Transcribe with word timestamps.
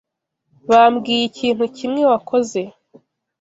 Bambwiye 0.69 1.23
ikintu 1.29 1.63
kimwe 1.77 2.01
wakoze. 2.11 2.61